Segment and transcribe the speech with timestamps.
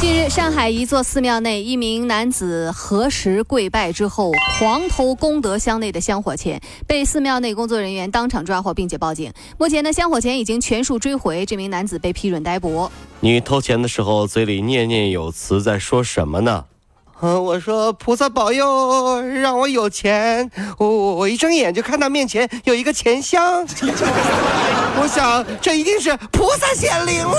[0.00, 9.30] 近日，上海一座寺庙内，一名男子何时跪拜之后，狂偷功德箱内的香火钱，被寺庙内工作人员当场抓获，并且报警。
[9.58, 12.90] 目前呢，香火钱已经全数追回，这名男子被批准逮捕。
[13.20, 16.64] 你偷钱的时候嘴里念念有词，在说什么呢？
[17.22, 20.50] 嗯，我说菩萨保佑，让我有钱。
[20.78, 23.62] 我我我一睁眼就看到面前有一个钱箱，
[24.96, 27.36] 我想这一定是菩萨显灵了。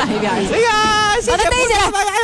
[0.00, 0.18] 哎
[0.58, 1.48] 呀，谢谢菩萨，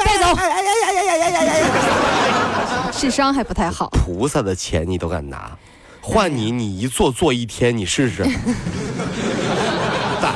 [0.05, 0.35] 带走。
[0.37, 2.91] 哎呀呀呀呀呀呀呀！
[2.93, 5.57] 智商还不太好，菩萨的钱你都敢拿，
[6.01, 8.25] 换你你一坐坐一天，你试试。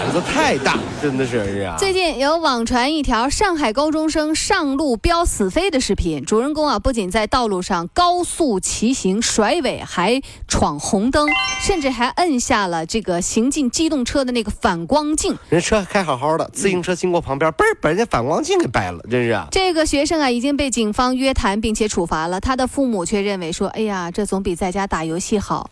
[0.01, 1.77] 胆子太大，真的是啊！
[1.79, 11.28] 最近有网传一条上海高中生上路飙死飞的视频，主人公啊不仅在道路上高速骑行甩尾，还闯红灯，
[11.61, 15.37] 甚至还摁下了这个行进机动车的那个反光镜。
[15.51, 19.48] 人车开好好的，自行车经过旁边，嘣儿把人家反光镜给掰了，真是啊！
[19.51, 25.69] 这个学生啊已经被警方约谈并且处罚了，他的父母却认为说，哎呀，这总比在家打游戏好。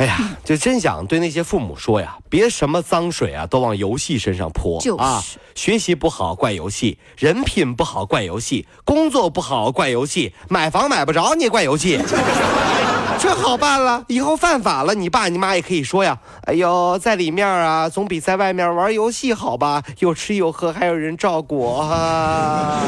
[0.00, 5.22] 哎呀，就真想对那些父母说呀，别什么脏水啊都往游戏身上泼就是啊！
[5.54, 12.00] 学习不好怪游戏，人品不好怪游戏，工作不好怪游戏，买房买不着你也怪游戏。
[13.20, 16.18] 这好办了，以后犯法了，你爸你妈也可以说呀。
[16.44, 19.82] 哎呦，在里面啊，总比在外面玩游戏好吧？
[19.98, 22.80] 有吃有喝，还有人照顾啊。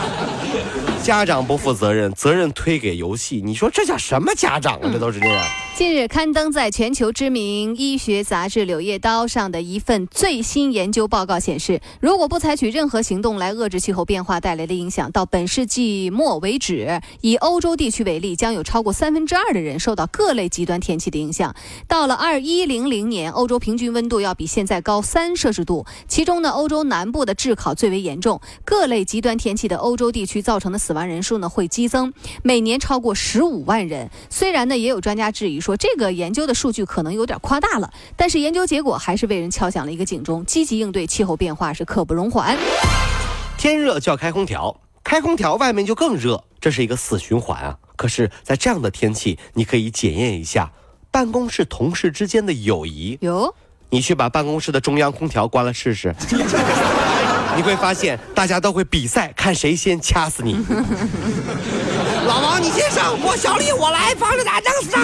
[1.02, 4.90] 家长不负责任，责任推给游戏，你说这叫什么家长啊？
[4.92, 5.42] 这都是这样。
[5.76, 21.54] 近日刊登在全球知名医学杂志《柳叶刀》上的一份最新研究报告显示，如果不采取任何行动来遏制气候变化带来的影响，到本世纪末为止，以欧洲地区为例，将有超过三分之二的人受到各类极端天气的影响。
[21.88, 28.38] 到了二一零零年，欧洲平均温度要比现在高三摄氏度，其中呢，欧洲南部的炙烤最为严重。
[28.66, 32.12] 各类极端天气的欧洲地区造成的死亡人数呢会激增，
[32.42, 34.10] 每年超过十五万人。
[34.28, 42.56] 虽然呢，也有专家质疑说这个研究的数据可能有点夸大了，但是研究结果还是为人敲响了一个警钟：积极应对气候变化是刻不容缓。
[43.58, 47.78] 天热就要开空调，开空调外面就更热，这是一个死循环啊！
[47.96, 50.72] 可是，在这样的天气，你可以检验一下
[51.10, 53.18] 办公室同事之间的友谊。
[53.20, 53.54] 哟，
[53.90, 56.14] 你去把办公室的中央空调关了试试，
[57.56, 60.56] 你会发现大家都会比赛，看谁先掐死你。
[62.26, 64.98] 老王，你先上，我小丽我来，防着打仗杀。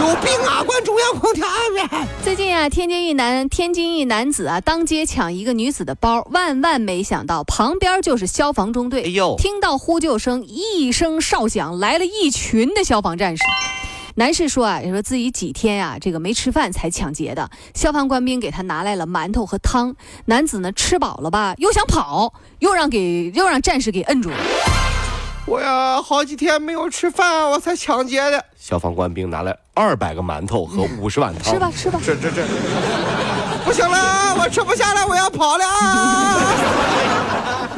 [0.00, 0.62] 有病啊！
[0.62, 2.06] 关中央空调啊！
[2.22, 9.02] 最近啊，天津一男天津一男子啊，当街抢一个女子的包，万万没想到旁边就是消防中队。
[9.02, 13.42] 哎呦听到呼救声，一声哨响，来了一群的消防战士。
[14.16, 17.50] 男士说啊，说自己几天啊，这个没吃饭才抢劫的。
[17.74, 19.94] 消防官兵给他拿来了馒头和汤。
[20.26, 24.36] 男子呢吃饱了吧，又想跑，又让给又让战士给摁住了。
[25.46, 28.44] 我呀，好几天没有吃饭，我才抢劫的。
[28.58, 32.44] 消防官兵拿来二百个馒头和五十碗汤，吃吧吃吧，这这这，
[33.64, 36.36] 不行了，我吃不下了，我要跑了啊！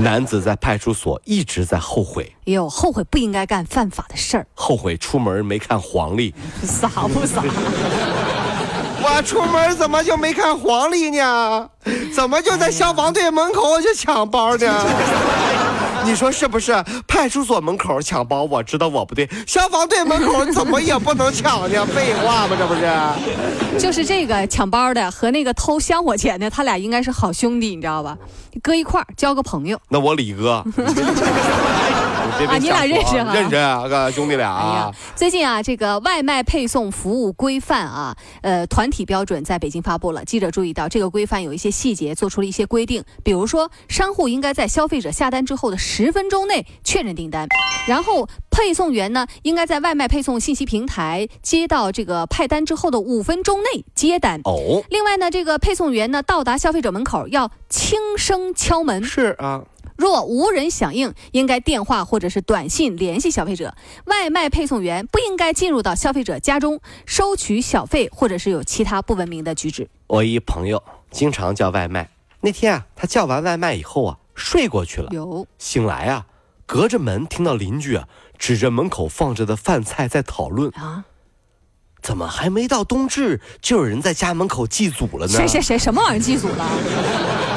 [0.03, 6.35] 男子在派出所一直在后悔，哎呦，后悔不应该干犯法的事儿，后悔出门没看黄历。
[6.67, 7.43] 傻不傻？
[9.05, 11.69] 我出门怎么就没看黄历呢？
[12.15, 14.87] 怎么就在消防队门口就抢包呢？
[16.05, 16.73] 你说是不是？
[17.07, 19.29] 派出所门口抢包，我知道我不对。
[19.47, 21.87] 消防队门口怎么也不能抢呢？
[21.87, 22.57] 废话吗？
[22.59, 22.91] 这不是？
[23.79, 28.17] 就是这个抢包的和那个偷香火钱的，他俩应该是好兄弟，你知道吧？
[28.62, 29.81] 搁一块儿交个朋友。
[29.89, 30.83] 那我李哥，你
[32.38, 40.25] 别别啊你俩认识啊认识啊，哥兄弟俩啊。，最近啊，这个外卖配送服务规范啊，呃，团体标准在北京发布了。
[40.25, 47.47] 记者注意到，这个规范有一些细节做出了一些规定，比如说，商户应该在消费者下单之后的十分钟内确认订单，
[47.87, 54.41] 然后配送员呢，应该在外卖配送信息平台接到这个派单之后的五分钟内接单。
[54.44, 59.62] 哦，另外呢，这个配送员呢到达消费者门口要轻声敲门，是啊，
[60.02, 63.76] 若无人响应，应该电话或者是短信联系消费者。
[64.06, 69.88] 外卖配送员不应该进入到消费者家中收取小费，或者是有其他不文明的举止。
[70.08, 70.82] 我一朋友
[71.12, 72.10] 经常叫外卖，
[72.40, 75.08] 那天啊，他叫完外卖以后啊，睡过去了。
[75.12, 76.26] 有醒来啊，
[76.66, 80.69] 隔着门听到邻居啊指着门口放着的饭菜在讨论。
[80.75, 81.04] 啊，
[82.02, 85.32] 怎么还没到冬至就有人在家门口祭祖了呢？
[85.32, 86.66] 谁谁谁什么玩意儿祭祖了？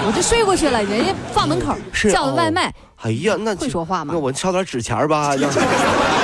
[0.08, 2.70] 我就睡过去了，人家放门口是叫的外卖。
[2.70, 5.36] 哦哎呀，那会说话吗那我烧点纸钱儿吧。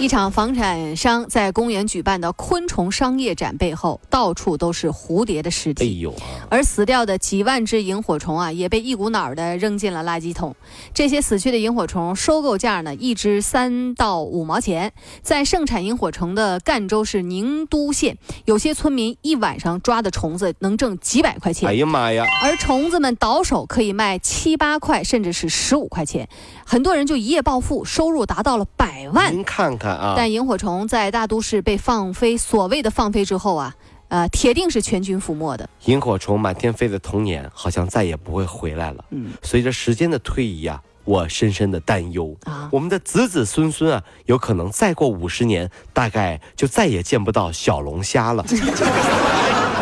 [0.00, 6.00] 让一场房产商在公园举办的昆虫商业展背后，到处都是蝴蝶的尸哎体。
[6.00, 10.56] 呦啊，而死掉的几万只萤火虫啊，也被一股脑儿的扔进了垃圾桶。
[10.94, 14.90] 这些死去的萤火虫收购价呢，一只三到五毛钱。
[15.20, 21.68] 在盛产萤火虫的赣州市宁都县，有些村民一晚上抓的虫子能挣几百块钱。
[21.68, 22.24] 哎呀妈呀！
[22.42, 26.26] 而虫子们倒手可以卖七八块，甚至是十五块钱，
[26.64, 29.30] 很多人就一夜暴富，收入达到了百万。
[29.34, 33.74] 您看看啊，但萤火虫在大都市被放飞，所谓的放飞之后啊，
[34.08, 35.68] 呃，铁定是全军覆没的。
[35.84, 39.04] 萤火虫满天飞的童年好像再也不会回来了。
[39.10, 48.44] 嗯随着时间的推移啊，我深深的担忧啊我们的子子孙孙啊，有可能再过五十年，大概就再也见不到小龙虾了。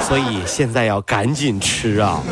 [0.00, 2.22] 所以现在要赶紧吃啊！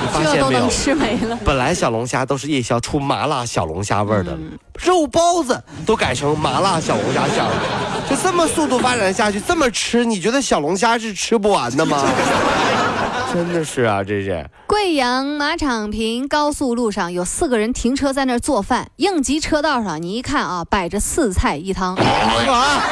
[0.00, 0.70] 你发现没有这都能？
[0.70, 1.38] 吃没了。
[1.44, 8.06] 本来小龙虾都是夜宵出麻辣小龙虾味儿的，嗯肉包子都改成麻辣小龙虾馅儿了。
[8.08, 12.02] 就这么速度发展下去，这么吃，你觉得小龙虾是吃不完的吗？
[13.32, 14.44] 真的是啊，这是。
[14.66, 21.94] 贵阳马场坪高速路上有四个人停车在那儿做饭，应急车道上你一看啊，摆着四菜一汤。
[22.48, 22.82] 啊，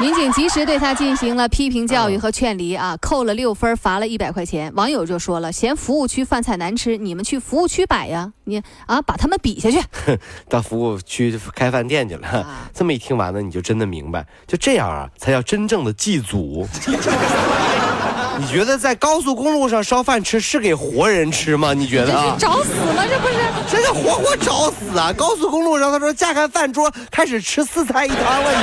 [0.00, 4.72] 民警及时对他进行了批评教育和劝离啊，扣了六分，罚了一百块钱。
[4.74, 9.78] 网友就说了，嫌服务区饭菜难吃，你们去服务区摆呀，你啊把他们比下去。
[10.48, 12.26] 到服务区开饭店去了。
[12.26, 16.66] 啊 这么一听完了，你就真的明白，就这样啊，才叫真正的祭祖。
[18.40, 21.74] 你觉得在高速公路上烧饭吃是给活人吃吗？
[21.74, 22.36] 你觉这是得啊？
[22.38, 23.04] 找死吗？
[23.06, 23.34] 这不是？
[23.68, 25.12] 这是活活找死啊！
[25.12, 28.62] 高速公路上，他说架开饭桌，开始吃四菜一汤了，你